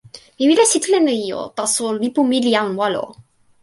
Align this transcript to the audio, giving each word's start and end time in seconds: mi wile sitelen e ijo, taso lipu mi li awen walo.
mi 0.37 0.43
wile 0.49 0.63
sitelen 0.71 1.05
e 1.13 1.15
ijo, 1.25 1.41
taso 1.57 1.85
lipu 2.01 2.21
mi 2.29 2.37
li 2.45 2.51
awen 2.59 2.73
walo. 2.79 3.03